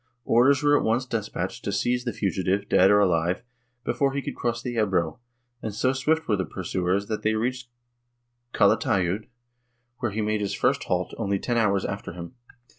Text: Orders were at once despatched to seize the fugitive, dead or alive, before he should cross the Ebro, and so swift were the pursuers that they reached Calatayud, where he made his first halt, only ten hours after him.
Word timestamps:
Orders 0.25 0.63
were 0.63 0.75
at 0.75 0.81
once 0.83 1.05
despatched 1.05 1.63
to 1.63 1.71
seize 1.71 2.05
the 2.05 2.11
fugitive, 2.11 2.67
dead 2.67 2.89
or 2.89 2.97
alive, 3.01 3.43
before 3.83 4.13
he 4.13 4.21
should 4.23 4.33
cross 4.35 4.59
the 4.59 4.75
Ebro, 4.79 5.19
and 5.61 5.75
so 5.75 5.93
swift 5.93 6.27
were 6.27 6.35
the 6.35 6.43
pursuers 6.43 7.05
that 7.05 7.21
they 7.21 7.35
reached 7.35 7.69
Calatayud, 8.51 9.27
where 9.99 10.11
he 10.11 10.21
made 10.23 10.41
his 10.41 10.55
first 10.55 10.85
halt, 10.85 11.13
only 11.19 11.37
ten 11.37 11.55
hours 11.55 11.85
after 11.85 12.13
him. 12.13 12.33